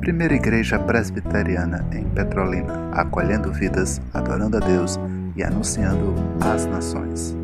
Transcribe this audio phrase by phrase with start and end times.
[0.00, 4.98] Primeira Igreja Presbiteriana em Petrolina, acolhendo vidas, adorando a Deus
[5.36, 7.36] e anunciando às nações.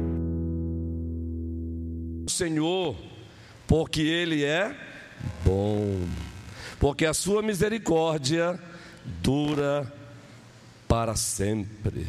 [2.28, 2.96] Senhor,
[3.66, 4.74] porque Ele é
[5.44, 6.06] bom,
[6.78, 8.58] porque a Sua misericórdia
[9.22, 9.92] dura
[10.86, 12.06] para sempre.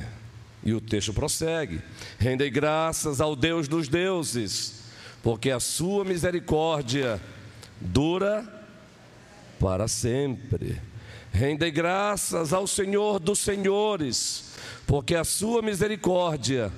[0.63, 1.81] E o texto prossegue:
[2.19, 4.82] Rendei graças ao Deus dos deuses,
[5.23, 7.19] porque a Sua misericórdia
[7.79, 8.45] dura
[9.59, 10.79] para sempre.
[11.31, 14.51] Rendei graças ao Senhor dos senhores,
[14.85, 16.71] porque a Sua misericórdia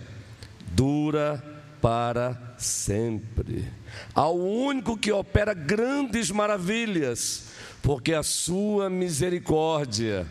[0.67, 1.43] dura
[1.81, 3.67] para sempre.
[4.13, 7.47] Ao único que opera grandes maravilhas,
[7.81, 10.27] porque a Sua misericórdia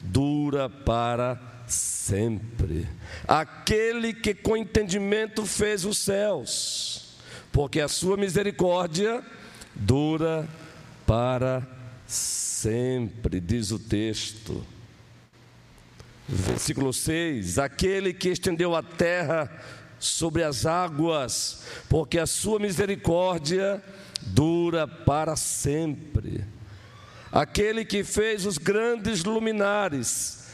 [0.00, 2.88] dura para sempre.
[3.26, 7.01] Aquele que com entendimento fez os céus,
[7.52, 9.22] porque a sua misericórdia
[9.74, 10.48] dura
[11.06, 11.66] para
[12.06, 14.64] sempre, diz o texto.
[16.28, 19.50] Versículo 6: Aquele que estendeu a terra
[19.98, 23.82] sobre as águas, porque a sua misericórdia
[24.22, 26.44] dura para sempre
[27.32, 30.44] aquele que fez os grandes luminares,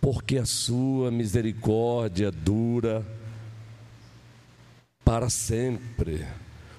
[0.00, 3.04] porque a sua misericórdia dura
[5.04, 6.24] para sempre.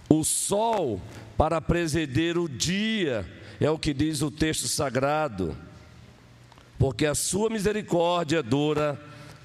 [0.09, 0.99] O sol
[1.37, 3.25] para presidir o dia,
[3.61, 5.55] é o que diz o texto sagrado,
[6.77, 8.99] porque a sua misericórdia dura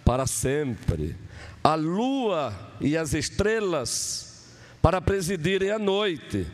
[0.05, 1.17] para sempre.
[1.63, 4.47] A lua e as estrelas
[4.81, 6.47] para presidirem a noite,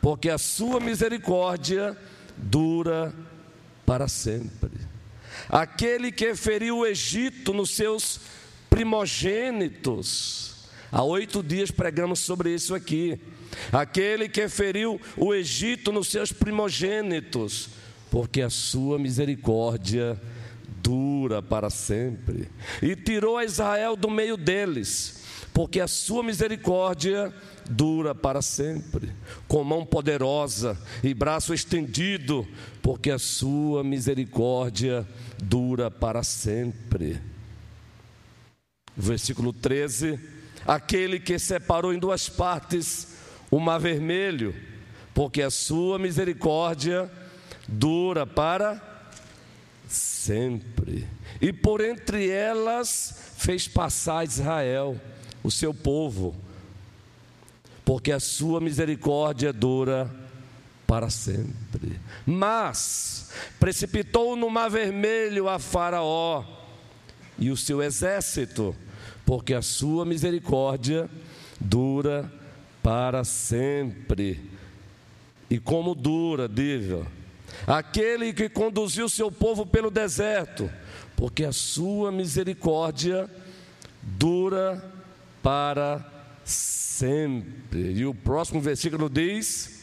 [0.00, 1.96] porque a sua misericórdia
[2.36, 3.14] dura
[3.84, 4.70] para sempre.
[5.48, 8.20] Aquele que feriu o Egito nos seus
[8.70, 10.54] primogênitos,
[10.90, 13.20] há oito dias pregamos sobre isso aqui.
[13.72, 17.70] Aquele que feriu o Egito nos seus primogênitos,
[18.10, 20.20] porque a sua misericórdia
[20.82, 22.48] dura para sempre.
[22.82, 25.22] E tirou a Israel do meio deles,
[25.54, 27.32] porque a sua misericórdia
[27.70, 29.12] dura para sempre,
[29.46, 32.46] com mão poderosa e braço estendido,
[32.82, 35.06] porque a sua misericórdia
[35.42, 37.20] dura para sempre.
[38.96, 40.18] Versículo 13:
[40.66, 43.11] Aquele que separou em duas partes
[43.52, 44.52] o mar vermelho,
[45.14, 47.08] porque a sua misericórdia
[47.68, 48.82] dura para
[49.86, 51.06] sempre.
[51.40, 55.00] E por entre elas fez passar Israel,
[55.44, 56.34] o seu povo
[57.84, 60.10] porque a sua misericórdia dura
[60.86, 62.00] para sempre.
[62.24, 66.44] Mas precipitou no mar vermelho a Faraó
[67.38, 68.74] e o seu exército,
[69.26, 71.10] porque a sua misericórdia
[71.60, 72.41] dura para
[73.24, 74.40] sempre.
[75.50, 77.06] E como dura, diga,
[77.66, 80.70] aquele que conduziu seu povo pelo deserto,
[81.16, 83.28] porque a sua misericórdia
[84.02, 84.82] dura
[85.42, 86.04] para
[86.44, 87.92] sempre.
[87.92, 89.82] E o próximo versículo diz: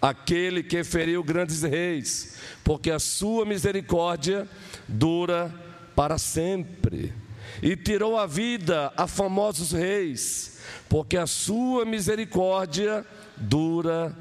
[0.00, 4.48] Aquele que feriu grandes reis, porque a sua misericórdia
[4.88, 5.54] dura
[5.94, 7.12] para sempre.
[7.62, 10.55] E tirou a vida a famosos reis,
[10.88, 13.04] porque a sua misericórdia
[13.36, 14.14] dura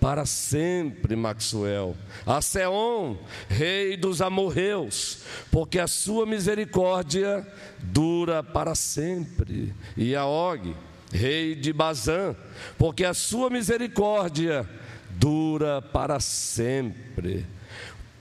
[0.00, 1.96] para sempre, Maxwell.
[2.24, 3.16] A Seon,
[3.48, 5.18] rei dos amorreus,
[5.50, 7.46] porque a sua misericórdia
[7.80, 9.74] dura para sempre.
[9.96, 10.76] E a Og,
[11.12, 12.36] rei de Bazã,
[12.78, 14.68] porque a sua misericórdia
[15.10, 17.46] dura para sempre,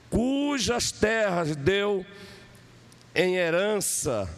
[0.10, 2.06] cujas terras deu
[3.14, 4.30] em herança,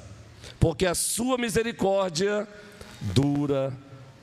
[0.60, 2.67] porque a sua misericórdia dura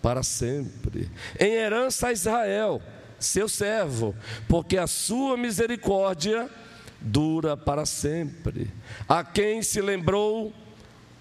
[0.03, 1.11] para sempre.
[1.41, 2.83] Em herança a Israel,
[3.19, 4.15] seu servo,
[4.49, 6.49] porque a sua misericórdia
[7.01, 8.71] dura para sempre.
[9.09, 10.53] A quem se lembrou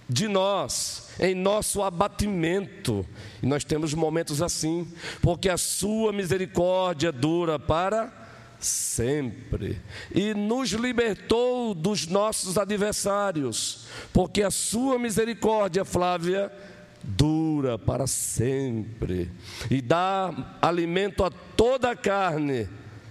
[0.08, 3.06] de nós, em nosso abatimento.
[3.42, 4.88] E nós temos momentos assim,
[5.22, 8.12] porque a sua misericórdia dura para
[8.60, 9.82] sempre.
[10.14, 16.52] E nos libertou dos nossos adversários, porque a sua misericórdia, Flávia,
[17.04, 19.32] dura para sempre.
[19.70, 22.68] E dá alimento a toda a carne.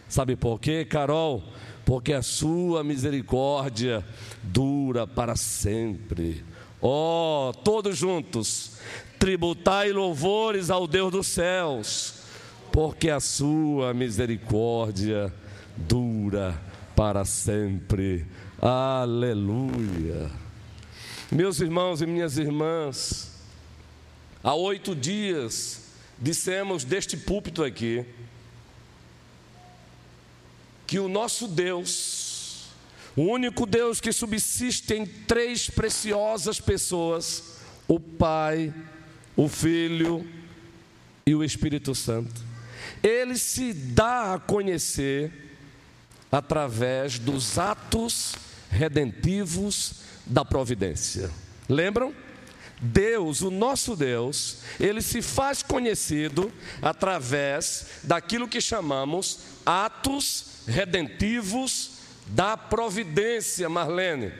[0.08, 1.42] Sabe por quê, Carol?
[1.84, 4.04] Porque a sua misericórdia
[4.42, 6.44] dura para sempre.
[6.80, 8.78] Oh, todos juntos,
[9.18, 12.14] tributai louvores ao Deus dos céus,
[12.72, 15.32] porque a sua misericórdia
[15.76, 16.60] dura
[16.96, 18.26] para sempre.
[18.60, 20.30] Aleluia.
[21.30, 23.31] Meus irmãos e minhas irmãs,
[24.42, 25.82] há oito dias
[26.18, 28.04] dissemos deste púlpito aqui
[30.86, 32.66] que o nosso Deus,
[33.16, 37.56] o único Deus que subsiste em três preciosas pessoas,
[37.88, 38.72] o Pai,
[39.34, 40.26] o Filho
[41.26, 42.42] e o Espírito Santo,
[43.02, 45.32] ele se dá a conhecer
[46.30, 48.34] através dos atos
[48.70, 51.30] redentivos da providência.
[51.68, 52.14] Lembram?
[52.82, 56.52] Deus, o nosso Deus, ele se faz conhecido
[56.82, 61.92] através daquilo que chamamos atos redentivos
[62.26, 64.32] da providência, Marlene.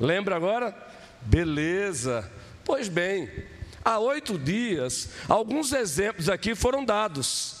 [0.00, 0.74] Lembra agora?
[1.20, 2.30] Beleza.
[2.64, 3.28] Pois bem,
[3.84, 7.56] há oito dias, alguns exemplos aqui foram dados.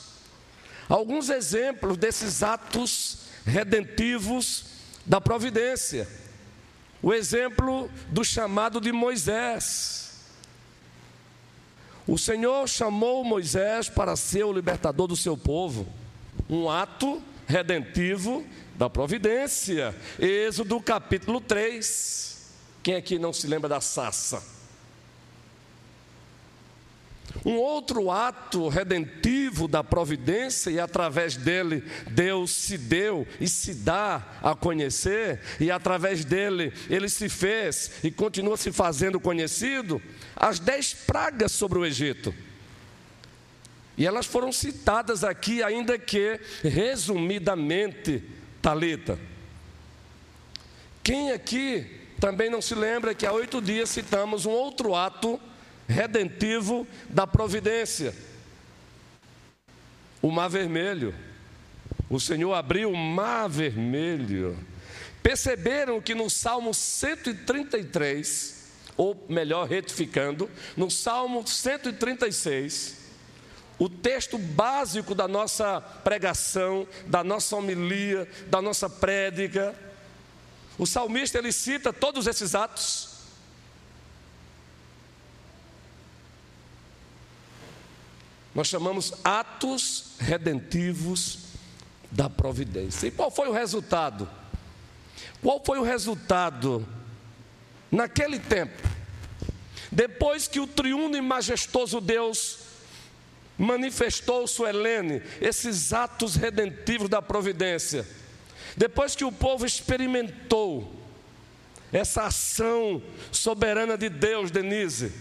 [0.88, 4.64] Alguns exemplos desses atos redentivos
[5.04, 6.08] da providência.
[7.02, 10.01] O exemplo do chamado de Moisés.
[12.06, 15.86] O Senhor chamou Moisés para ser o libertador do seu povo,
[16.50, 18.44] um ato redentivo
[18.74, 19.94] da providência.
[20.18, 22.50] Êxodo capítulo 3.
[22.82, 24.42] Quem aqui não se lembra da Sassa?
[27.44, 34.22] Um outro ato redentivo da providência, e através dele Deus se deu e se dá
[34.42, 40.00] a conhecer, e através dele ele se fez e continua se fazendo conhecido,
[40.36, 42.34] as dez pragas sobre o Egito.
[43.96, 48.22] E elas foram citadas aqui, ainda que resumidamente,
[48.60, 49.18] Talita.
[51.02, 55.40] Quem aqui também não se lembra que há oito dias citamos um outro ato
[55.92, 58.14] redentivo da providência.
[60.20, 61.14] O mar vermelho.
[62.08, 64.58] O Senhor abriu o mar vermelho.
[65.22, 72.96] Perceberam que no Salmo 133, ou melhor, retificando, no Salmo 136,
[73.78, 79.74] o texto básico da nossa pregação, da nossa homilia, da nossa prédica,
[80.78, 83.11] o salmista ele cita todos esses atos.
[88.54, 91.38] Nós chamamos atos redentivos
[92.10, 93.06] da providência.
[93.06, 94.28] E qual foi o resultado?
[95.40, 96.86] Qual foi o resultado
[97.90, 98.88] naquele tempo?
[99.90, 102.58] Depois que o triuno e majestoso Deus
[103.58, 108.06] manifestou Suelene, esses atos redentivos da providência,
[108.76, 110.94] depois que o povo experimentou
[111.92, 115.12] essa ação soberana de Deus, Denise,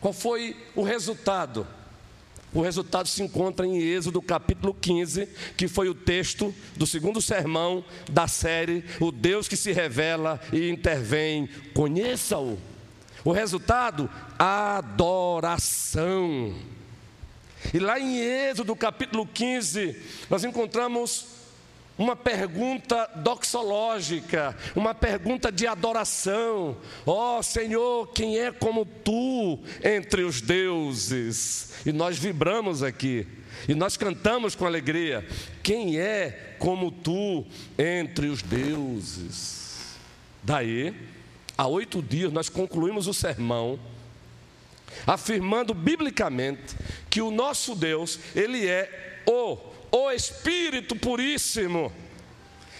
[0.00, 1.66] qual foi o resultado?
[2.54, 7.84] O resultado se encontra em Êxodo capítulo 15, que foi o texto do segundo sermão
[8.08, 11.48] da série O Deus que se revela e intervém.
[11.74, 12.56] Conheça-o.
[13.24, 14.08] O resultado?
[14.38, 16.54] Adoração.
[17.72, 21.33] E lá em Êxodo capítulo 15, nós encontramos
[21.96, 26.76] uma pergunta doxológica, uma pergunta de adoração.
[27.06, 31.72] Ó oh, Senhor, quem é como tu entre os deuses?
[31.86, 33.26] E nós vibramos aqui,
[33.68, 35.26] e nós cantamos com alegria:
[35.62, 37.46] Quem é como tu
[37.78, 39.94] entre os deuses?
[40.42, 40.94] Daí,
[41.56, 43.78] há oito dias, nós concluímos o sermão
[45.06, 46.76] afirmando biblicamente
[47.10, 51.92] que o nosso Deus, Ele é o o Espírito Puríssimo.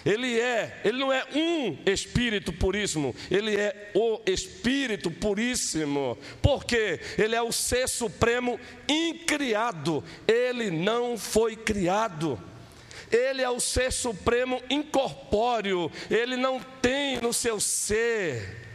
[0.05, 7.35] Ele é, ele não é um Espírito Puríssimo, ele é o Espírito Puríssimo, porque ele
[7.35, 12.39] é o ser supremo incriado, ele não foi criado.
[13.11, 18.65] Ele é o ser supremo incorpóreo, ele não tem no seu ser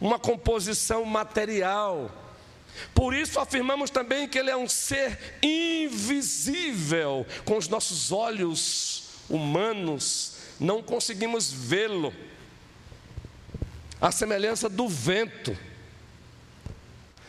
[0.00, 2.21] uma composição material.
[2.94, 10.32] Por isso afirmamos também que ele é um ser invisível, com os nossos olhos humanos
[10.62, 12.14] não conseguimos vê-lo.
[14.00, 15.56] A semelhança do vento.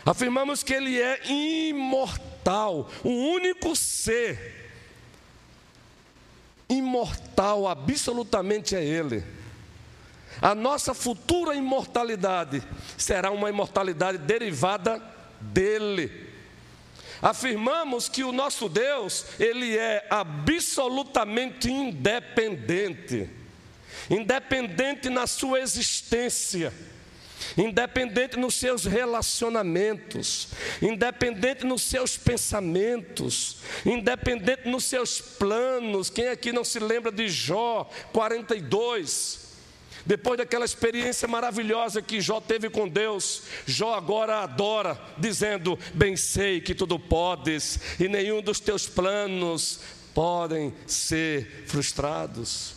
[0.05, 4.71] Afirmamos que ele é imortal, o único ser
[6.69, 9.23] imortal, absolutamente é ele.
[10.41, 12.61] A nossa futura imortalidade
[12.97, 15.01] será uma imortalidade derivada
[15.51, 16.31] dele.
[17.21, 23.29] Afirmamos que o nosso Deus, ele é absolutamente independente.
[24.09, 26.73] Independente na sua existência
[27.57, 30.49] independente nos seus relacionamentos,
[30.81, 36.09] independente nos seus pensamentos, independente nos seus planos.
[36.09, 39.52] Quem aqui não se lembra de Jó 42?
[40.05, 46.59] Depois daquela experiência maravilhosa que Jó teve com Deus, Jó agora adora, dizendo: Bem sei
[46.59, 49.79] que tudo podes, e nenhum dos teus planos
[50.13, 52.75] podem ser frustrados.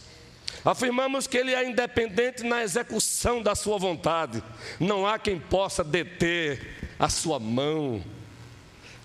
[0.64, 4.42] Afirmamos que ele é independente na execução da sua vontade.
[4.80, 8.02] Não há quem possa deter a sua mão.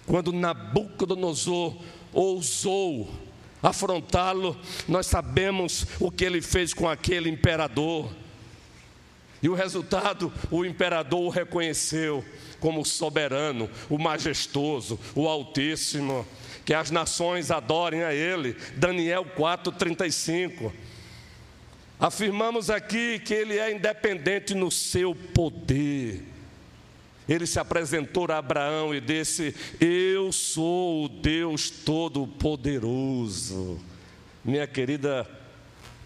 [0.08, 1.78] Quando Nabucodonosor
[2.12, 3.12] ousou
[3.62, 8.12] afrontá-lo, nós sabemos o que ele fez com aquele imperador.
[9.42, 12.24] E o resultado, o imperador o reconheceu
[12.60, 16.26] como soberano, o majestoso, o altíssimo,
[16.64, 18.56] que as nações adorem a ele.
[18.78, 20.72] Daniel 4:35.
[22.00, 26.31] Afirmamos aqui que ele é independente no seu poder.
[27.32, 33.80] Ele se apresentou a Abraão e disse: Eu sou o Deus Todo-Poderoso.
[34.44, 35.26] Minha querida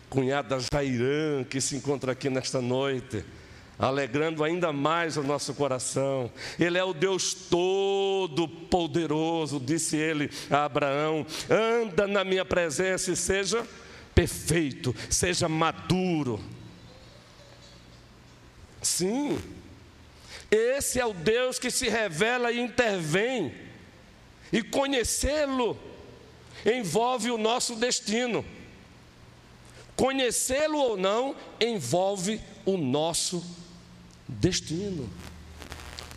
[0.07, 3.25] cunhada Jairã, que se encontra aqui nesta noite,
[3.79, 6.31] alegrando ainda mais o nosso coração.
[6.59, 13.67] Ele é o Deus Todo-Poderoso, disse ele a Abraão: Anda na minha presença e seja
[14.13, 16.39] perfeito, seja maduro.
[18.79, 19.39] Sim,
[20.51, 23.53] esse é o Deus que se revela e intervém,
[24.51, 25.77] e conhecê-lo
[26.65, 28.45] envolve o nosso destino.
[29.95, 33.43] Conhecê-lo ou não envolve o nosso
[34.27, 35.09] destino.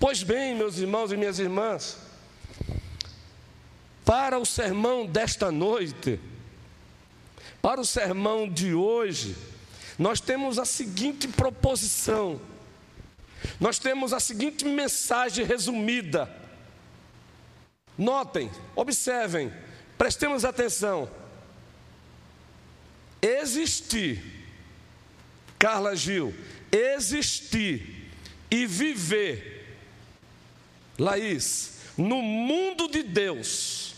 [0.01, 1.99] Pois bem, meus irmãos e minhas irmãs,
[4.05, 6.19] para o sermão desta noite,
[7.61, 9.37] para o sermão de hoje,
[9.99, 12.41] nós temos a seguinte proposição,
[13.61, 16.35] nós temos a seguinte mensagem resumida.
[17.97, 19.52] Notem, observem,
[19.97, 21.11] prestemos atenção.
[23.21, 24.23] Existir,
[25.59, 26.33] Carla Gil,
[26.71, 28.09] existir
[28.50, 29.76] e viver,
[30.99, 33.95] Laís, no mundo de Deus,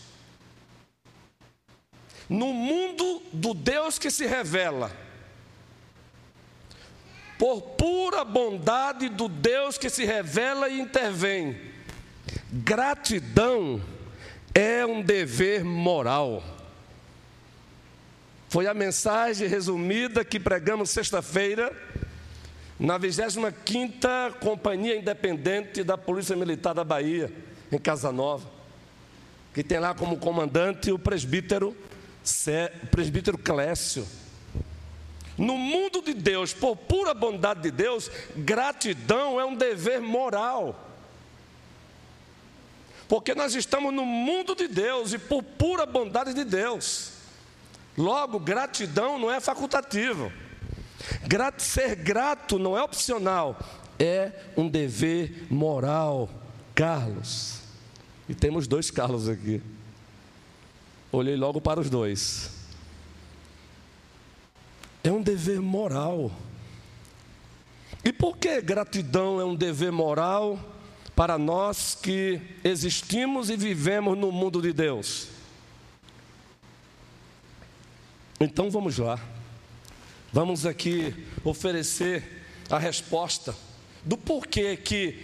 [2.27, 4.91] no mundo do Deus que se revela,
[7.41, 11.59] por pura bondade do Deus que se revela e intervém,
[12.53, 13.81] gratidão
[14.53, 16.43] é um dever moral.
[18.47, 21.75] Foi a mensagem resumida que pregamos sexta-feira
[22.79, 27.33] na 25ª Companhia Independente da Polícia Militar da Bahia,
[27.71, 28.47] em Casa Nova,
[29.51, 31.75] que tem lá como comandante o presbítero
[32.91, 34.05] presbítero Clécio.
[35.41, 40.87] No mundo de Deus, por pura bondade de Deus, gratidão é um dever moral.
[43.09, 47.13] Porque nós estamos no mundo de Deus e por pura bondade de Deus.
[47.97, 50.31] Logo, gratidão não é facultativo.
[51.57, 53.57] ser grato não é opcional,
[53.97, 56.29] é um dever moral.
[56.75, 57.61] Carlos.
[58.29, 59.59] E temos dois Carlos aqui.
[61.11, 62.60] Olhei logo para os dois.
[65.03, 66.31] É um dever moral.
[68.03, 70.59] E por que gratidão é um dever moral
[71.15, 75.27] para nós que existimos e vivemos no mundo de Deus?
[78.39, 79.19] Então vamos lá.
[80.33, 83.55] Vamos aqui oferecer a resposta
[84.03, 85.19] do porquê que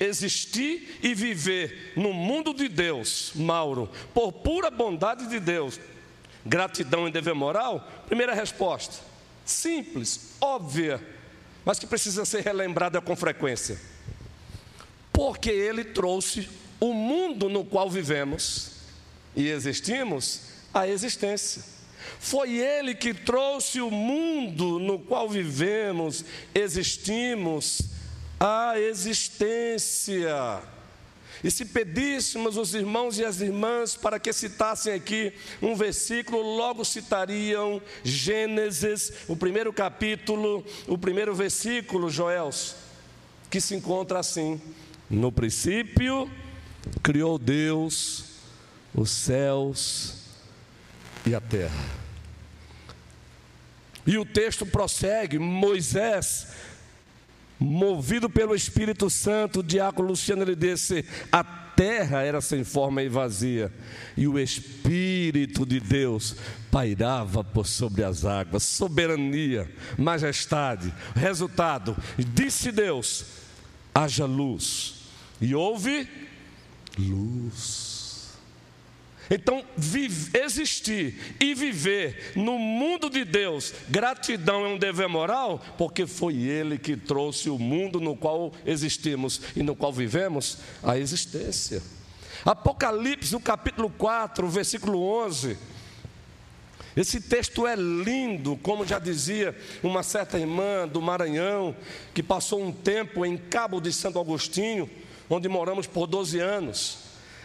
[0.00, 5.80] existir e viver no mundo de Deus, Mauro, por pura bondade de Deus,
[6.44, 7.88] gratidão e dever moral?
[8.06, 9.02] Primeira resposta,
[9.44, 11.00] simples, óbvia,
[11.64, 13.80] mas que precisa ser relembrada com frequência.
[15.12, 16.48] Porque Ele trouxe
[16.80, 18.72] o mundo no qual vivemos
[19.34, 21.62] e existimos à existência.
[22.18, 26.24] Foi Ele que trouxe o mundo no qual vivemos,
[26.54, 27.80] existimos
[28.38, 30.62] a existência.
[31.44, 36.82] E se pedíssemos os irmãos e as irmãs para que citassem aqui um versículo, logo
[36.86, 42.76] citariam Gênesis, o primeiro capítulo, o primeiro versículo, Joels,
[43.50, 44.58] que se encontra assim:
[45.10, 46.30] No princípio
[47.02, 48.24] criou Deus
[48.94, 50.14] os céus
[51.26, 51.84] e a terra.
[54.06, 56.48] E o texto prossegue: Moisés
[57.64, 63.08] movido pelo Espírito Santo, o diácono Luciano ele disse: a terra era sem forma e
[63.08, 63.72] vazia,
[64.16, 66.36] e o Espírito de Deus
[66.70, 70.92] pairava por sobre as águas, soberania, majestade.
[71.14, 73.24] Resultado: disse Deus:
[73.94, 74.94] haja luz,
[75.40, 76.08] e houve
[76.98, 77.93] luz.
[79.30, 79.64] Então,
[80.34, 86.78] existir e viver no mundo de Deus, gratidão é um dever moral, porque foi Ele
[86.78, 91.82] que trouxe o mundo no qual existimos e no qual vivemos a existência.
[92.44, 95.56] Apocalipse, no capítulo 4, versículo 11,
[96.94, 101.74] Esse texto é lindo, como já dizia uma certa irmã do Maranhão,
[102.12, 104.88] que passou um tempo em Cabo de Santo Agostinho,
[105.30, 107.03] onde moramos por 12 anos.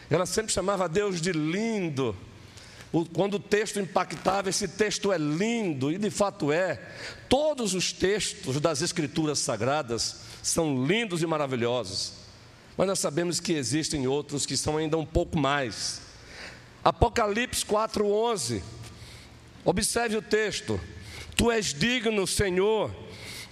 [0.10, 2.16] Ela sempre chamava Deus de lindo.
[3.14, 6.82] Quando o texto impactava, esse texto é lindo, e de fato é.
[7.28, 12.14] Todos os textos das Escrituras Sagradas são lindos e maravilhosos.
[12.76, 16.02] Mas nós sabemos que existem outros que são ainda um pouco mais.
[16.84, 18.64] Apocalipse 4:11.
[19.64, 20.80] Observe o texto.
[21.36, 22.92] Tu és digno, Senhor,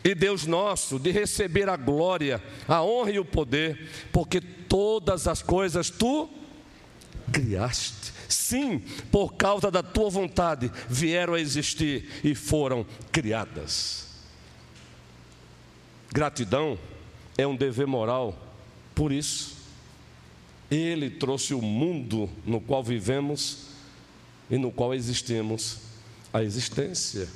[0.03, 5.41] e Deus nosso, de receber a glória, a honra e o poder, porque todas as
[5.41, 6.29] coisas tu
[7.31, 8.13] criaste.
[8.27, 8.79] Sim,
[9.11, 14.07] por causa da tua vontade vieram a existir e foram criadas.
[16.11, 16.77] Gratidão
[17.37, 18.37] é um dever moral,
[18.95, 19.55] por isso,
[20.69, 23.67] Ele trouxe o mundo no qual vivemos
[24.49, 25.77] e no qual existimos
[26.33, 27.27] a existência.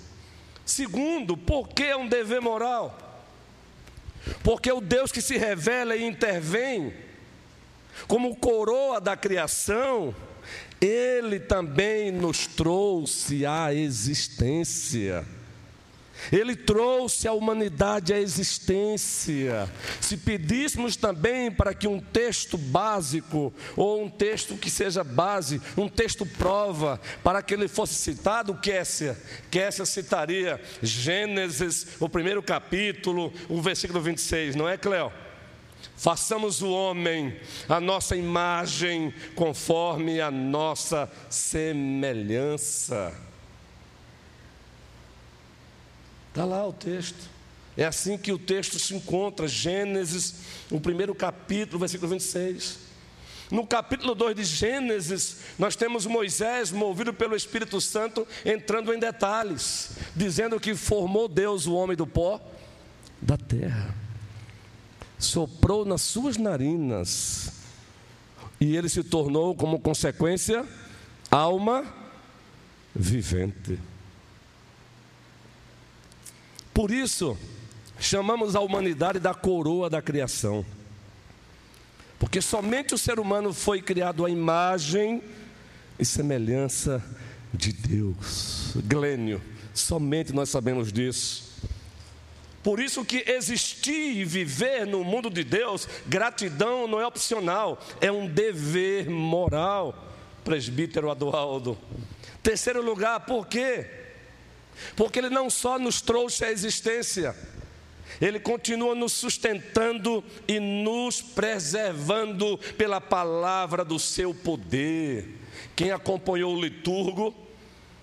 [0.66, 2.98] Segundo, por que é um dever moral?
[4.44, 6.94] Porque o Deus que se revela e intervém,
[8.08, 10.16] como coroa da criação,
[10.80, 15.26] Ele também nos trouxe à existência.
[16.32, 19.72] Ele trouxe a humanidade à existência.
[20.02, 25.88] Se pedíssemos também para que um texto básico, ou um texto que seja base, um
[25.88, 29.18] texto prova, para que ele fosse citado, Kessia,
[29.50, 35.12] Kessia citaria Gênesis, o primeiro capítulo, o versículo 26, não é, Cleo?
[36.02, 37.40] Façamos o homem
[37.70, 43.14] a nossa imagem, conforme a nossa semelhança.
[46.30, 47.30] Está lá o texto.
[47.78, 50.38] É assim que o texto se encontra, Gênesis,
[50.72, 52.80] o primeiro capítulo, versículo 26.
[53.52, 59.92] No capítulo 2 de Gênesis, nós temos Moisés, movido pelo Espírito Santo, entrando em detalhes,
[60.16, 62.42] dizendo que formou Deus o homem do pó
[63.22, 63.94] da terra,
[65.26, 67.52] soprou nas suas narinas,
[68.60, 70.66] e ele se tornou, como consequência,
[71.30, 71.86] alma
[72.96, 73.80] vivente.
[76.74, 77.38] Por isso,
[78.00, 80.66] chamamos a humanidade da coroa da criação.
[82.20, 85.24] Porque somente o ser humano foi criado à imagem
[85.98, 87.04] e semelhança
[87.54, 88.74] de Deus.
[88.86, 89.42] Glênio,
[89.74, 91.51] somente nós sabemos disso.
[92.64, 98.12] Por isso que existir e viver no mundo de Deus, gratidão não é opcional, é
[98.12, 100.10] um dever moral.
[100.44, 101.78] Presbítero Adualdo.
[102.42, 103.86] Terceiro lugar, por quê?
[104.96, 107.36] Porque Ele não só nos trouxe a existência,
[108.20, 115.28] Ele continua nos sustentando e nos preservando pela palavra do seu poder.
[115.76, 117.36] Quem acompanhou o liturgo,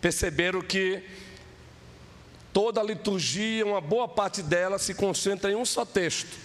[0.00, 1.02] perceberam que
[2.58, 6.36] toda a liturgia, uma boa parte dela se concentra em um só texto,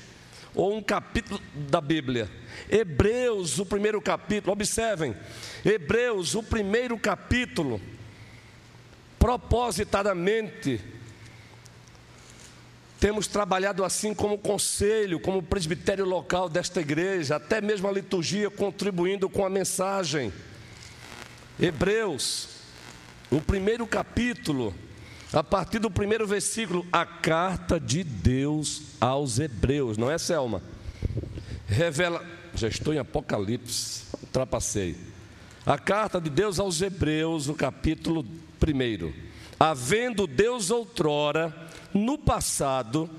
[0.53, 2.29] ou um capítulo da Bíblia.
[2.69, 5.17] Hebreus, o primeiro capítulo, observem,
[5.65, 7.81] Hebreus, o primeiro capítulo
[9.17, 10.79] propositadamente,
[12.99, 19.27] temos trabalhado assim como conselho, como presbitério local desta igreja, até mesmo a liturgia contribuindo
[19.27, 20.31] com a mensagem.
[21.59, 22.49] Hebreus,
[23.31, 24.75] o primeiro capítulo,
[25.33, 30.61] a partir do primeiro versículo, a carta de Deus aos Hebreus, não é, Selma?
[31.65, 34.95] Revela, já estou em Apocalipse, ultrapassei.
[35.65, 38.23] A carta de Deus aos Hebreus, no capítulo
[38.59, 39.11] Primeiro,
[39.59, 41.53] havendo Deus outrora,
[41.93, 43.09] no passado,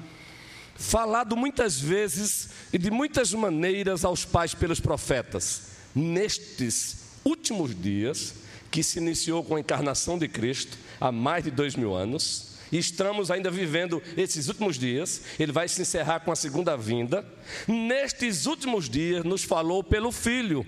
[0.77, 8.35] falado muitas vezes e de muitas maneiras aos pais pelos profetas, nestes últimos dias,
[8.71, 12.79] que se iniciou com a encarnação de Cristo há mais de dois mil anos, e
[12.79, 17.25] estamos ainda vivendo esses últimos dias, ele vai se encerrar com a segunda vinda.
[17.69, 20.67] Nestes últimos dias, nos falou pelo Filho.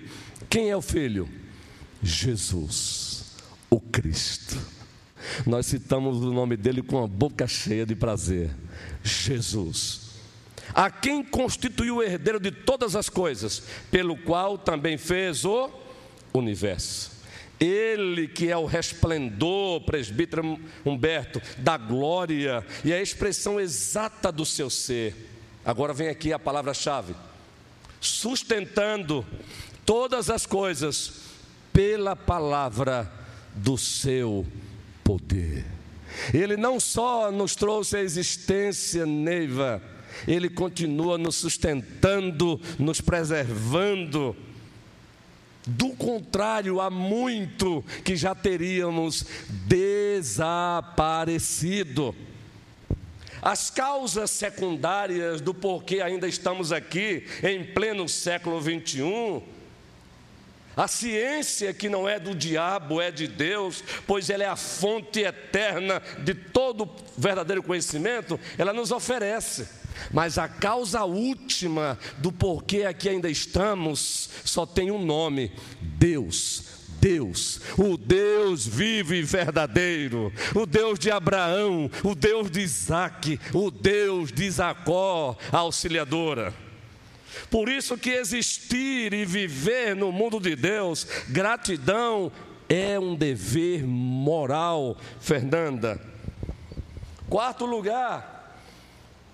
[0.49, 1.27] Quem é o Filho?
[2.01, 3.07] Jesus
[3.69, 4.57] o Cristo.
[5.45, 8.49] Nós citamos o nome dele com a boca cheia de prazer:
[9.03, 10.07] Jesus.
[10.73, 15.69] A quem constituiu o herdeiro de todas as coisas, pelo qual também fez o
[16.33, 17.16] universo.
[17.59, 24.69] Ele que é o resplendor, presbítero Humberto, da glória e a expressão exata do seu
[24.69, 25.15] ser.
[25.65, 27.15] Agora vem aqui a palavra-chave:
[27.99, 29.25] sustentando
[29.85, 31.13] todas as coisas
[31.73, 33.11] pela palavra
[33.55, 34.45] do seu
[35.03, 35.65] poder.
[36.33, 39.81] Ele não só nos trouxe a existência, Neiva,
[40.27, 44.35] ele continua nos sustentando, nos preservando.
[45.67, 49.25] Do contrário, há muito que já teríamos
[49.67, 52.15] desaparecido.
[53.41, 59.43] As causas secundárias do porquê ainda estamos aqui em pleno século 21
[60.77, 65.21] a ciência que não é do diabo, é de Deus, pois ela é a fonte
[65.21, 69.67] eterna de todo verdadeiro conhecimento, ela nos oferece.
[70.11, 76.77] Mas a causa última do porquê aqui ainda estamos só tem um nome: Deus.
[76.99, 83.69] Deus, o Deus vivo e verdadeiro, o Deus de Abraão, o Deus de Isaac, o
[83.69, 86.53] Deus de Jacó, a auxiliadora.
[87.51, 92.31] Por isso que existir e viver no mundo de Deus, gratidão
[92.67, 96.01] é um dever moral, Fernanda.
[97.29, 98.36] Quarto lugar,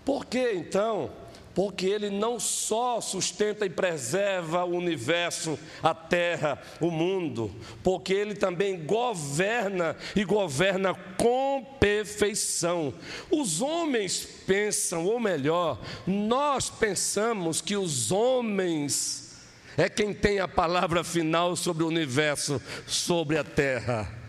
[0.03, 1.11] por que então
[1.53, 8.33] porque ele não só sustenta e preserva o universo, a terra, o mundo, porque ele
[8.33, 12.93] também governa e governa com perfeição.
[13.29, 19.41] Os homens pensam, ou melhor, nós pensamos que os homens
[19.77, 24.22] é quem tem a palavra final sobre o universo, sobre a terra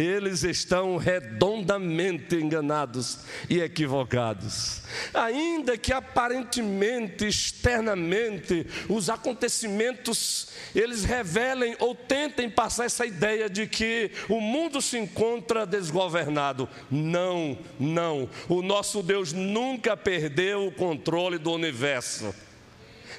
[0.00, 3.18] eles estão redondamente enganados
[3.50, 4.82] e equivocados.
[5.12, 14.10] Ainda que aparentemente, externamente, os acontecimentos eles revelem ou tentem passar essa ideia de que
[14.28, 16.68] o mundo se encontra desgovernado.
[16.90, 18.28] Não, não.
[18.48, 22.34] O nosso Deus nunca perdeu o controle do universo.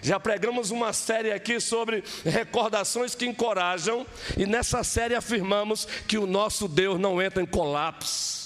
[0.01, 4.05] Já pregamos uma série aqui sobre recordações que encorajam,
[4.37, 8.39] e nessa série afirmamos que o nosso Deus não entra em colapso.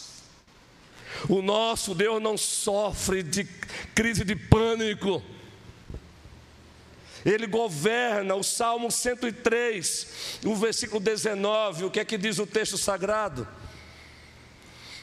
[1.30, 3.46] O nosso Deus não sofre de
[3.96, 5.24] crise de pânico.
[7.26, 12.78] Ele governa, o Salmo 103, o versículo 19, o que é que diz o texto
[12.78, 13.48] sagrado?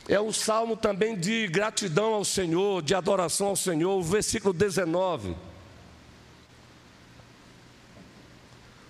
[0.07, 5.37] É o salmo também de gratidão ao Senhor, de adoração ao Senhor, o versículo 19.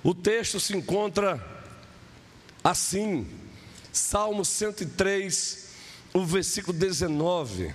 [0.02, 1.44] O texto se encontra
[2.64, 3.26] assim,
[3.92, 5.68] Salmo 103,
[6.14, 7.74] o versículo 19.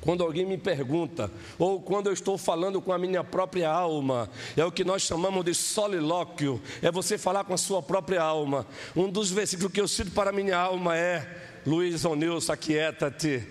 [0.00, 4.64] Quando alguém me pergunta, ou quando eu estou falando com a minha própria alma, é
[4.64, 8.66] o que nós chamamos de solilóquio, é você falar com a sua própria alma.
[8.96, 13.46] Um dos versículos que eu cito para a minha alma é: Luiz Onilson, aquieta-te,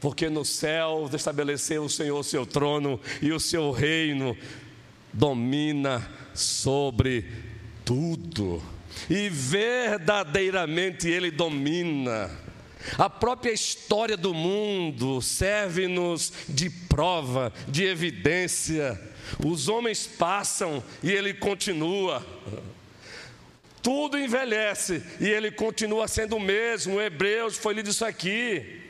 [0.00, 4.36] porque no céu estabeleceu o Senhor o seu trono e o seu reino
[5.12, 7.24] domina sobre
[7.84, 8.62] tudo,
[9.08, 12.46] e verdadeiramente Ele domina.
[12.98, 19.00] A própria história do mundo serve-nos de prova, de evidência.
[19.44, 22.24] Os homens passam e ele continua.
[23.82, 27.00] Tudo envelhece e ele continua sendo o mesmo.
[27.00, 28.82] Hebreus foi lido isso aqui.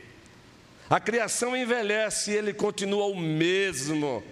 [0.88, 4.22] A criação envelhece e ele continua o mesmo.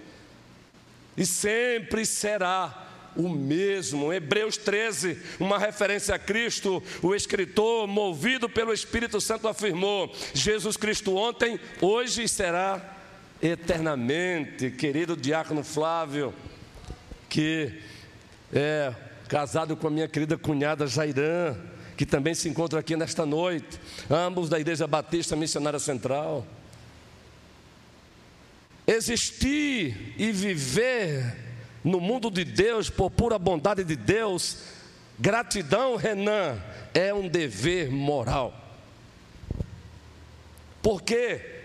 [1.17, 2.84] E sempre será
[3.17, 4.13] o mesmo.
[4.13, 11.15] Hebreus 13, uma referência a Cristo, o escritor, movido pelo Espírito Santo, afirmou: Jesus Cristo
[11.17, 12.97] ontem, hoje será
[13.43, 14.71] eternamente.
[14.71, 16.35] Querido diácono Flávio,
[17.29, 17.73] que
[18.53, 18.93] é
[19.29, 21.57] casado com a minha querida cunhada Jairã,
[21.97, 26.47] que também se encontra aqui nesta noite, ambos da Igreja Batista Missionária Central.
[28.87, 31.44] Existir e viver
[31.85, 34.57] no mundo de Deus, por pura bondade de Deus,
[35.19, 36.59] gratidão, Renan,
[36.95, 38.59] é um dever moral.
[40.83, 41.63] Por quê?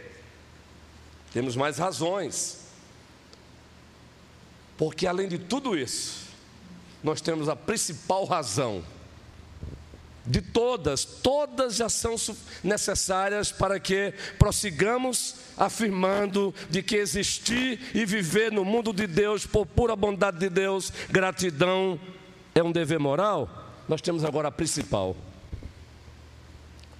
[1.32, 2.60] Temos mais razões.
[4.78, 6.28] Porque além de tudo isso,
[7.04, 8.84] nós temos a principal razão
[10.30, 12.16] de todas, todas já são
[12.64, 19.66] necessárias para que prossigamos afirmando de que existir e viver no mundo de Deus por
[19.66, 22.00] pura bondade de Deus, gratidão
[22.54, 23.50] é um dever moral.
[23.88, 25.18] Nós temos agora a principal.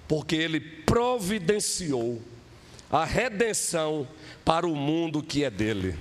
[0.08, 2.20] Porque ele providenciou
[2.90, 4.08] a redenção
[4.44, 5.94] para o mundo que é dele.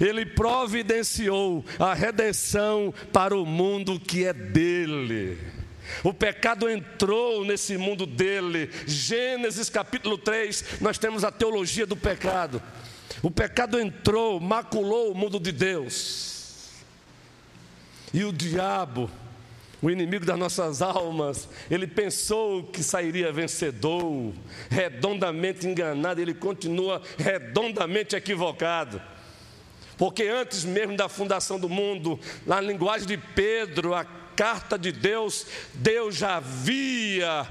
[0.00, 5.58] Ele providenciou a redenção para o mundo que é dele.
[6.02, 8.70] O pecado entrou nesse mundo dele.
[8.86, 12.62] Gênesis capítulo 3, nós temos a teologia do pecado.
[13.22, 16.36] O pecado entrou, maculou o mundo de Deus.
[18.12, 19.10] E o diabo,
[19.82, 24.32] o inimigo das nossas almas, ele pensou que sairia vencedor,
[24.70, 29.00] redondamente enganado, ele continua redondamente equivocado.
[29.96, 34.04] Porque antes mesmo da fundação do mundo, na linguagem de Pedro, a
[34.38, 37.44] carta de Deus, Deus já havia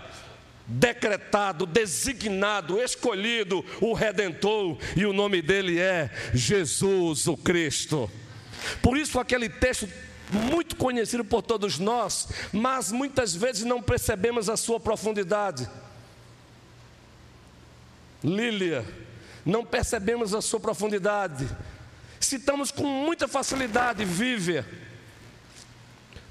[0.65, 8.09] decretado, designado, escolhido o redentor, e o nome dele é Jesus o Cristo.
[8.81, 9.89] Por isso, aquele texto
[10.31, 15.69] muito conhecido por todos nós, mas muitas vezes não percebemos a sua profundidade.
[18.23, 18.85] Lília,
[19.45, 21.49] não percebemos a sua profundidade.
[22.17, 24.63] Citamos com muita facilidade, vive.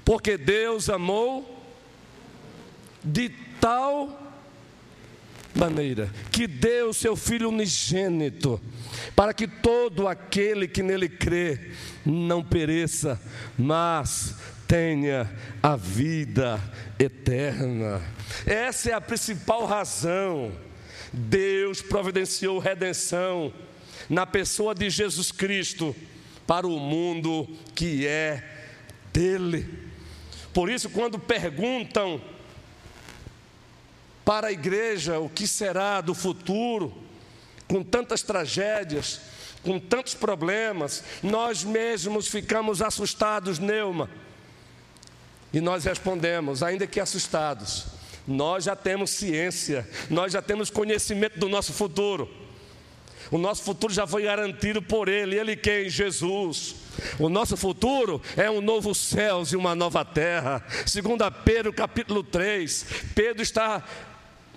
[0.07, 1.61] Porque Deus amou
[3.03, 3.27] de
[3.59, 4.33] tal
[5.53, 8.57] maneira que deu seu Filho unigênito,
[9.13, 11.71] para que todo aquele que nele crê
[12.05, 13.21] não pereça,
[13.57, 14.33] mas
[14.65, 15.29] tenha
[15.61, 16.57] a vida
[16.97, 18.01] eterna.
[18.45, 20.53] Essa é a principal razão.
[21.11, 23.53] Deus providenciou redenção
[24.09, 25.93] na pessoa de Jesus Cristo
[26.47, 28.41] para o mundo que é
[29.11, 29.86] dele.
[30.57, 32.19] Por isso, quando perguntam
[34.25, 36.97] para a igreja o que será do futuro,
[37.67, 39.21] com tantas tragédias,
[39.61, 44.09] com tantos problemas, nós mesmos ficamos assustados, Neuma.
[45.53, 47.85] E nós respondemos, ainda que assustados,
[48.27, 52.27] nós já temos ciência, nós já temos conhecimento do nosso futuro.
[53.29, 55.89] O nosso futuro já foi garantido por Ele, Ele quem?
[55.89, 56.75] Jesus.
[57.19, 60.63] O nosso futuro é um novo céu e uma nova terra.
[60.85, 63.83] Segundo Pedro capítulo 3, Pedro está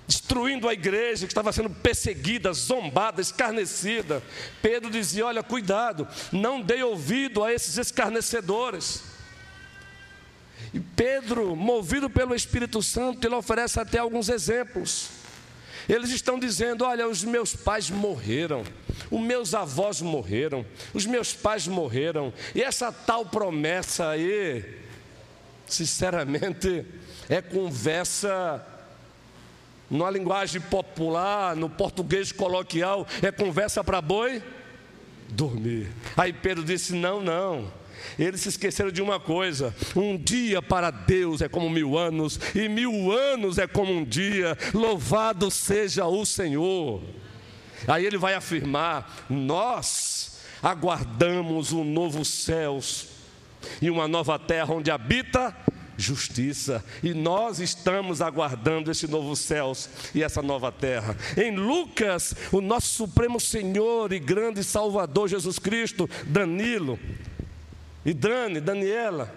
[0.06, 4.22] destruindo a igreja que estava sendo perseguida, zombada, escarnecida.
[4.61, 9.04] Pedro dizia: Olha, cuidado, não dê ouvido a esses escarnecedores.
[10.72, 15.19] E Pedro, movido pelo Espírito Santo, ele oferece até alguns exemplos.
[15.90, 18.62] Eles estão dizendo: Olha, os meus pais morreram,
[19.11, 24.79] os meus avós morreram, os meus pais morreram, e essa tal promessa aí,
[25.66, 26.87] sinceramente,
[27.29, 28.64] é conversa
[29.90, 34.40] numa linguagem popular, no português coloquial, é conversa para boi
[35.29, 35.88] dormir.
[36.16, 37.80] Aí Pedro disse: Não, não.
[38.18, 42.68] Eles se esqueceram de uma coisa: um dia para Deus é como mil anos, e
[42.68, 44.56] mil anos é como um dia.
[44.74, 47.02] Louvado seja o Senhor.
[47.86, 53.08] Aí ele vai afirmar: Nós aguardamos um novo céus
[53.80, 55.54] e uma nova terra onde habita
[55.96, 56.84] justiça.
[57.02, 61.16] E nós estamos aguardando esse novo céus e essa nova terra.
[61.36, 66.98] Em Lucas, o nosso Supremo Senhor e grande Salvador Jesus Cristo, Danilo
[68.04, 69.32] e Dani, Daniela,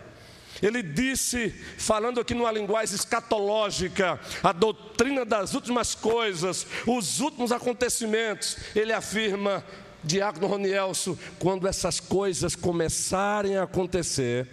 [0.62, 8.58] ele disse, falando aqui numa linguagem escatológica, a doutrina das últimas coisas, os últimos acontecimentos,
[8.76, 9.64] ele afirma,
[10.04, 14.48] Diácono Ronielso, quando essas coisas começarem a acontecer,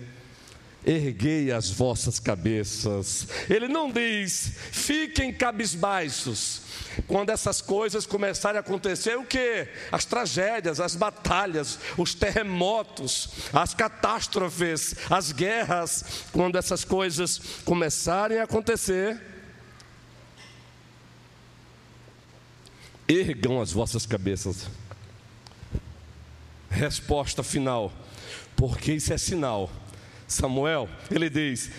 [0.85, 3.27] erguei as vossas cabeças.
[3.49, 6.63] Ele não diz, fiquem cabisbaixos.
[7.07, 9.69] Quando essas coisas começarem a acontecer, o que?
[9.93, 18.45] As tragédias, as batalhas, os terremotos, as catástrofes, as guerras, quando essas coisas começarem a
[18.45, 19.21] acontecer,
[23.07, 24.67] ergam as vossas cabeças.
[26.71, 27.93] Resposta final,
[28.57, 29.71] porque isso é sinal
[30.33, 31.71] Samuel, ele diz: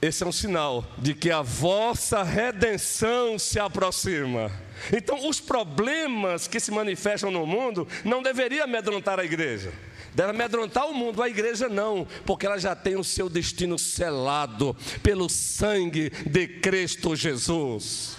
[0.00, 4.50] esse é um sinal de que a vossa redenção se aproxima.
[4.92, 9.72] Então, os problemas que se manifestam no mundo não deveriam amedrontar a igreja.
[10.14, 14.76] Deve amedrontar o mundo, a igreja não, porque ela já tem o seu destino selado
[15.02, 18.16] pelo sangue de Cristo Jesus.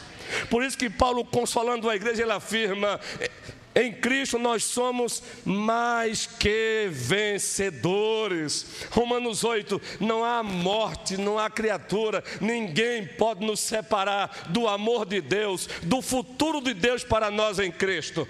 [0.50, 3.00] Por isso que Paulo, consolando a igreja, ele afirma:
[3.80, 8.66] em Cristo nós somos mais que vencedores.
[8.92, 15.22] Romanos 8: não há morte, não há criatura, ninguém pode nos separar do amor de
[15.22, 18.28] Deus, do futuro de Deus para nós em Cristo.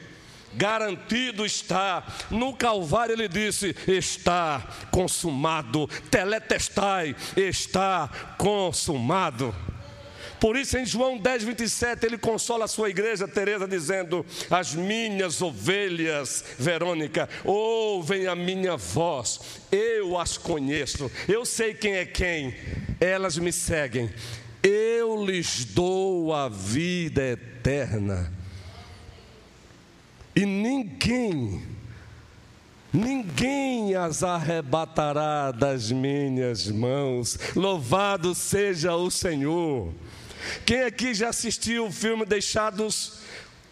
[0.53, 9.53] Garantido está, no Calvário ele disse: está consumado, teletestai, está consumado.
[10.39, 15.41] Por isso, em João 10, 27, ele consola a sua igreja, Teresa, dizendo: As minhas
[15.41, 19.39] ovelhas, Verônica, ouvem a minha voz,
[19.71, 22.55] eu as conheço, eu sei quem é quem,
[22.99, 24.09] elas me seguem,
[24.63, 28.31] eu lhes dou a vida eterna,
[30.35, 31.61] e ninguém,
[32.91, 37.37] Ninguém as arrebatará das minhas mãos.
[37.55, 39.93] Louvado seja o Senhor.
[40.65, 43.19] Quem aqui já assistiu o filme Deixados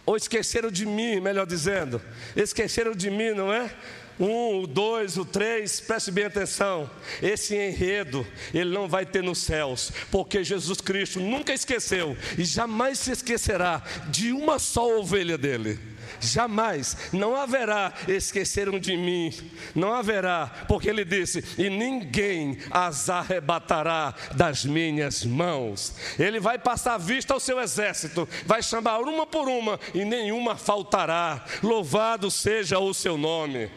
[0.04, 2.00] ou Esqueceram de Mim, melhor dizendo?
[2.34, 3.70] Esqueceram de Mim, não é?
[4.18, 6.90] um, o dois, o três, preste bem atenção.
[7.22, 12.98] Esse enredo, ele não vai ter nos céus, porque Jesus Cristo nunca esqueceu e jamais
[12.98, 15.78] se esquecerá de uma só ovelha dele.
[16.20, 19.32] Jamais, não haverá esqueceram de mim,
[19.74, 25.94] não haverá, porque ele disse: e ninguém as arrebatará das minhas mãos.
[26.18, 30.56] Ele vai passar a vista ao seu exército, vai chamar uma por uma e nenhuma
[30.56, 31.44] faltará.
[31.62, 33.70] Louvado seja o seu nome.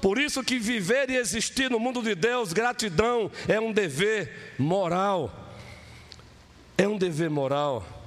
[0.00, 5.30] Por isso que viver e existir no mundo de Deus, gratidão é um dever moral.
[6.76, 7.99] É um dever moral.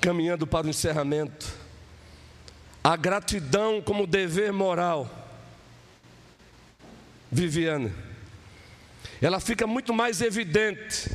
[0.00, 1.46] Caminhando para o encerramento,
[2.82, 5.08] a gratidão como dever moral.
[7.30, 7.92] Viviane,
[9.20, 11.14] ela fica muito mais evidente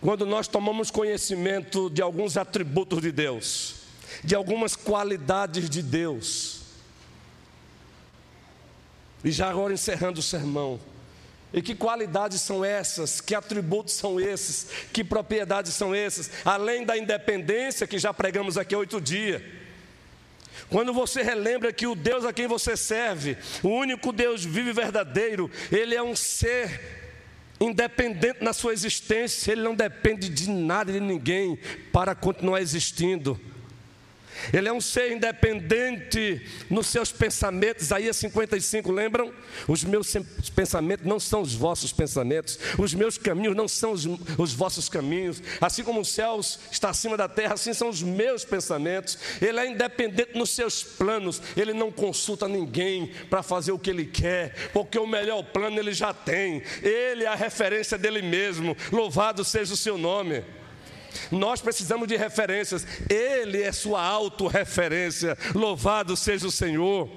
[0.00, 3.86] quando nós tomamos conhecimento de alguns atributos de Deus
[4.22, 6.60] de algumas qualidades de Deus.
[9.24, 10.78] E já agora encerrando o sermão.
[11.56, 13.18] E que qualidades são essas?
[13.18, 14.66] Que atributos são esses?
[14.92, 16.30] Que propriedades são essas?
[16.44, 19.40] Além da independência que já pregamos aqui oito dias.
[20.68, 24.72] Quando você relembra que o Deus a quem você serve, o único Deus vivo e
[24.74, 27.06] verdadeiro, ele é um ser
[27.58, 31.58] independente na sua existência, ele não depende de nada e de ninguém
[31.90, 33.40] para continuar existindo.
[34.52, 37.84] Ele é um ser independente nos seus pensamentos.
[37.84, 39.32] Isaías 55, lembram?
[39.68, 40.14] Os meus
[40.54, 44.06] pensamentos não são os vossos pensamentos, os meus caminhos não são os,
[44.38, 45.42] os vossos caminhos.
[45.60, 49.18] Assim como os céus está acima da terra, assim são os meus pensamentos.
[49.40, 51.40] Ele é independente nos seus planos.
[51.56, 55.92] Ele não consulta ninguém para fazer o que ele quer, porque o melhor plano ele
[55.92, 56.62] já tem.
[56.82, 58.76] Ele é a referência dele mesmo.
[58.92, 60.44] Louvado seja o seu nome.
[61.30, 62.86] Nós precisamos de referências.
[63.08, 65.36] Ele é sua autorreferência.
[65.54, 67.08] Louvado seja o Senhor.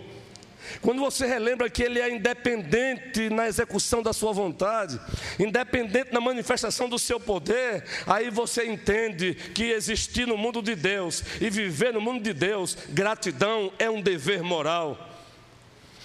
[0.81, 4.99] Quando você relembra que Ele é independente na execução da sua vontade,
[5.39, 11.23] independente na manifestação do seu poder, aí você entende que existir no mundo de Deus
[11.41, 15.08] e viver no mundo de Deus, gratidão é um dever moral.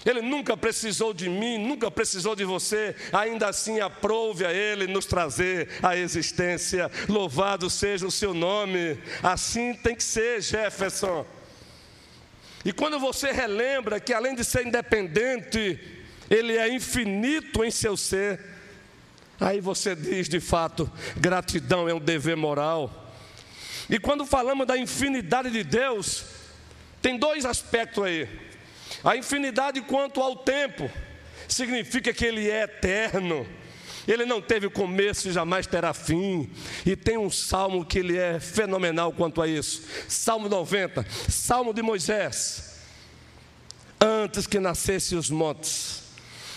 [0.04, 5.06] Ele nunca precisou de mim, nunca precisou de você, ainda assim aprove a Ele nos
[5.06, 6.90] trazer a existência.
[7.08, 11.26] Louvado seja o seu nome, assim tem que ser, Jefferson.
[12.64, 15.80] E quando você relembra que além de ser independente,
[16.30, 18.40] Ele é infinito em seu ser,
[19.40, 23.12] aí você diz de fato: gratidão é um dever moral.
[23.88, 26.24] E quando falamos da infinidade de Deus,
[27.02, 28.28] tem dois aspectos aí.
[29.04, 30.90] A infinidade quanto ao tempo
[31.46, 33.46] significa que ele é eterno.
[34.06, 36.50] Ele não teve começo e jamais terá fim.
[36.84, 39.82] E tem um salmo que ele é fenomenal quanto a isso.
[40.08, 42.74] Salmo 90, Salmo de Moisés.
[44.00, 46.02] Antes que nascessem os montes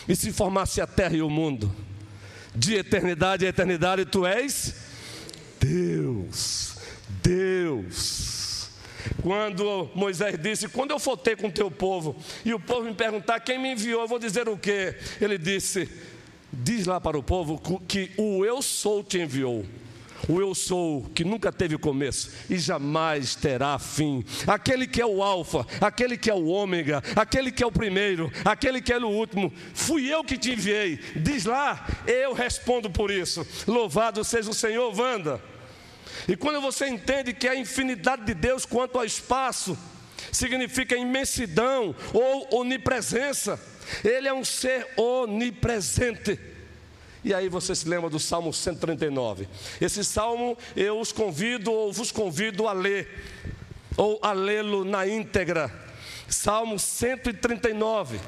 [0.08, 1.74] e se formasse a terra e o mundo,
[2.56, 4.74] de eternidade a eternidade tu és
[5.60, 6.76] Deus.
[7.22, 8.27] Deus.
[9.22, 12.16] Quando Moisés disse: Quando eu for ter com o teu povo,
[12.46, 14.96] e o povo me perguntar quem me enviou, eu vou dizer o quê?
[15.20, 15.90] Ele disse:
[16.52, 19.66] Diz lá para o povo que o eu sou te enviou.
[20.28, 24.26] O eu sou que nunca teve começo e jamais terá fim.
[24.46, 28.32] Aquele que é o Alfa, aquele que é o Ômega, aquele que é o primeiro,
[28.44, 31.00] aquele que é o último, fui eu que te enviei.
[31.16, 33.46] Diz lá, eu respondo por isso.
[33.68, 35.42] Louvado seja o Senhor, Wanda.
[36.28, 39.78] E quando você entende que a infinidade de Deus quanto ao espaço
[40.32, 43.60] significa imensidão ou onipresença,
[44.04, 46.40] Ele é um ser onipresente.
[47.24, 49.48] E aí você se lembra do Salmo 139.
[49.82, 53.24] Esse salmo eu os convido ou vos convido a ler,
[53.98, 55.74] ou a lê-lo na íntegra.
[56.30, 58.20] Salmo 139.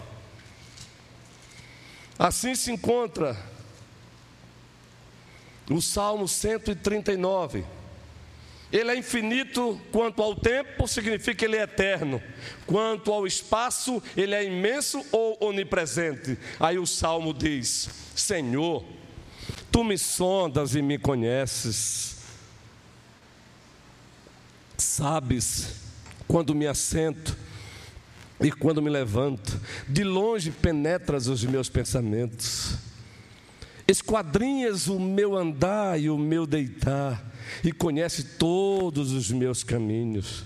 [2.17, 3.38] Assim se encontra
[5.69, 7.63] o Salmo 139.
[8.72, 12.22] Ele é infinito quanto ao tempo, significa que ele é eterno.
[12.68, 16.38] Quanto ao espaço, ele é imenso ou onipresente.
[16.60, 18.86] Aí o salmo diz: Senhor,
[19.72, 22.17] tu me sondas e me conheces.
[24.78, 25.76] Sabes
[26.28, 27.36] quando me assento
[28.40, 32.78] e quando me levanto, de longe penetras os meus pensamentos.
[33.88, 37.30] Esquadrinhas o meu andar e o meu deitar
[37.63, 40.43] e conhece todos os meus caminhos.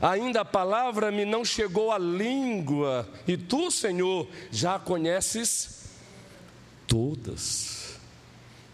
[0.00, 5.82] Ainda a palavra me não chegou à língua, e tu, Senhor, já conheces
[6.88, 7.94] todas.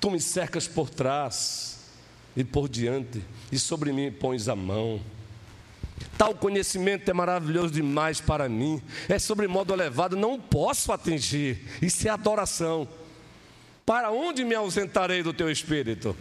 [0.00, 1.80] Tu me cercas por trás
[2.34, 3.22] e por diante,
[3.52, 5.00] e sobre mim pões a mão.
[6.16, 11.62] Tal conhecimento é maravilhoso demais para mim, é sobre modo elevado, não posso atingir.
[11.82, 12.88] Isso é adoração.
[13.84, 16.16] Para onde me ausentarei do teu espírito?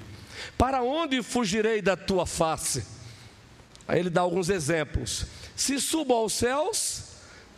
[0.58, 2.86] Para onde fugirei da tua face?
[3.88, 5.26] Aí ele dá alguns exemplos.
[5.56, 7.04] Se subo aos céus,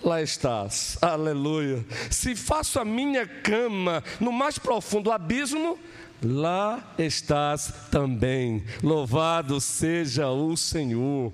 [0.04, 0.98] lá estás.
[1.02, 1.84] Aleluia.
[2.10, 5.78] Se faço a minha cama no mais profundo abismo,
[6.24, 8.64] lá estás também.
[8.84, 11.34] Louvado seja o Senhor.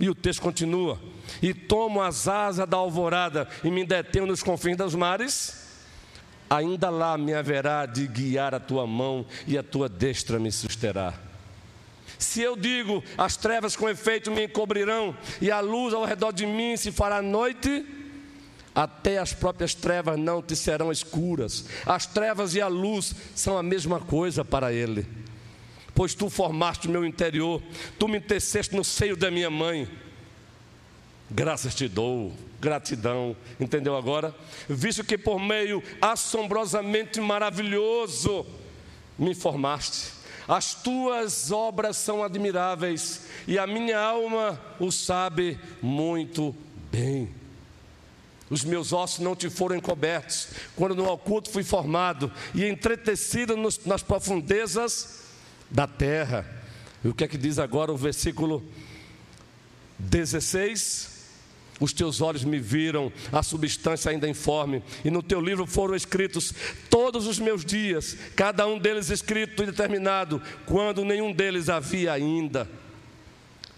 [0.00, 0.98] E o texto continua:
[1.40, 5.63] E tomo as asas da alvorada e me detenho nos confins dos mares.
[6.48, 11.14] Ainda lá me haverá de guiar a tua mão e a tua destra me susterá.
[12.18, 16.46] Se eu digo, as trevas com efeito me encobrirão, e a luz ao redor de
[16.46, 17.84] mim se fará noite,
[18.74, 21.66] até as próprias trevas não te serão escuras.
[21.86, 25.06] As trevas e a luz são a mesma coisa para ele.
[25.94, 27.62] Pois tu formaste o meu interior,
[27.98, 29.88] tu me teceste no seio da minha mãe.
[31.30, 32.32] Graças te dou,
[32.64, 34.34] gratidão, entendeu agora?
[34.68, 38.44] Visto que por meio assombrosamente maravilhoso
[39.16, 46.54] me formaste as tuas obras são admiráveis e a minha alma o sabe muito
[46.90, 47.34] bem.
[48.50, 53.84] Os meus ossos não te foram encobertos, quando no oculto fui formado e entretecido nos,
[53.86, 55.22] nas profundezas
[55.70, 56.46] da terra.
[57.02, 58.62] E o que é que diz agora o versículo
[59.98, 61.13] 16?
[61.80, 66.54] Os teus olhos me viram a substância ainda informe, e no teu livro foram escritos
[66.88, 72.68] todos os meus dias, cada um deles escrito e determinado, quando nenhum deles havia ainda.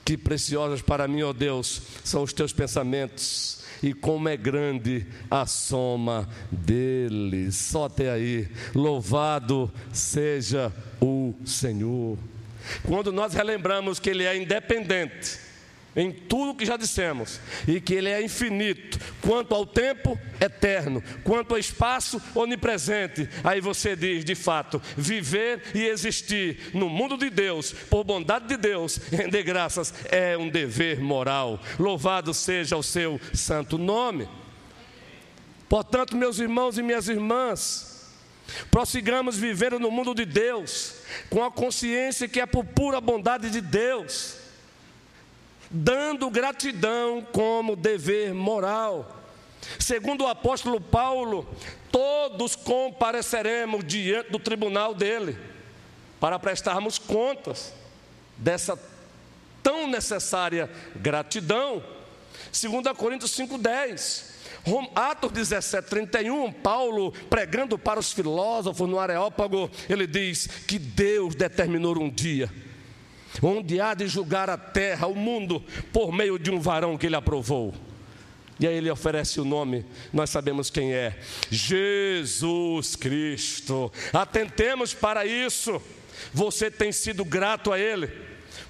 [0.04, 5.46] Que preciosos para mim, ó Deus, são os teus pensamentos, e como é grande a
[5.46, 7.56] soma deles.
[7.56, 8.48] Só até aí.
[8.74, 12.16] Louvado seja o Senhor.
[12.84, 15.45] Quando nós relembramos que Ele é independente,
[15.96, 21.52] em tudo que já dissemos, e que Ele é infinito, quanto ao tempo eterno, quanto
[21.52, 23.26] ao espaço onipresente.
[23.42, 28.58] Aí você diz, de fato, viver e existir no mundo de Deus, por bondade de
[28.58, 31.58] Deus, render graças, é um dever moral.
[31.78, 34.28] Louvado seja o seu santo nome.
[35.66, 38.12] Portanto, meus irmãos e minhas irmãs,
[38.70, 40.96] prossigamos vivendo no mundo de Deus,
[41.30, 44.45] com a consciência que é por pura bondade de Deus
[45.70, 49.24] dando gratidão como dever moral.
[49.78, 51.48] Segundo o apóstolo Paulo,
[51.90, 55.36] todos compareceremos diante do tribunal dele
[56.20, 57.72] para prestarmos contas
[58.36, 58.78] dessa
[59.62, 61.82] tão necessária gratidão.
[62.52, 64.36] 2 Coríntios 5,10.
[64.96, 71.96] Atos 17, 31, Paulo pregando para os filósofos no Areópago, ele diz que Deus determinou
[71.96, 72.50] um dia
[73.42, 75.62] onde há de julgar a terra, o mundo,
[75.92, 77.74] por meio de um varão que ele aprovou.
[78.58, 81.18] E aí ele oferece o nome, nós sabemos quem é:
[81.50, 83.92] Jesus Cristo.
[84.12, 85.80] Atentemos para isso.
[86.32, 88.10] Você tem sido grato a Ele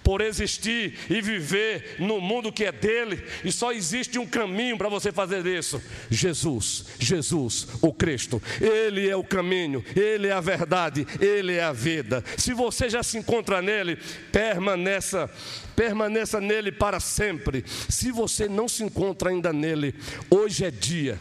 [0.03, 4.89] por existir e viver no mundo que é dele, e só existe um caminho para
[4.89, 8.43] você fazer isso: Jesus, Jesus, o Cristo.
[8.61, 12.25] Ele é o caminho, ele é a verdade, ele é a vida.
[12.37, 13.99] Se você já se encontra nele,
[14.33, 15.31] permaneça
[15.77, 17.63] permaneça nele para sempre.
[17.89, 19.95] Se você não se encontra ainda nele,
[20.31, 21.19] hoje é dia,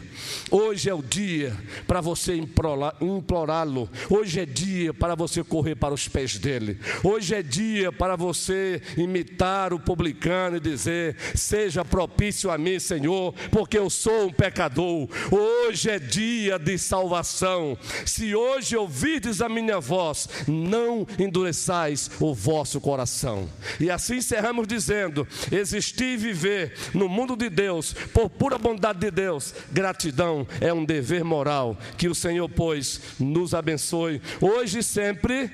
[0.50, 1.54] hoje é o dia
[1.86, 7.42] para você implorá-lo, hoje é dia para você correr para os pés dele, hoje é
[7.42, 8.55] dia para você
[8.96, 15.08] imitar o publicano e dizer: Seja propício a mim, Senhor, porque eu sou um pecador.
[15.30, 17.76] Hoje é dia de salvação.
[18.04, 23.48] Se hoje ouvides a minha voz, não endureçais o vosso coração.
[23.80, 29.10] E assim encerramos dizendo: existir e viver no mundo de Deus, por pura bondade de
[29.10, 31.76] Deus, gratidão é um dever moral.
[31.96, 35.50] Que o Senhor, pois, nos abençoe hoje e sempre.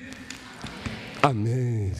[1.21, 1.93] Amém.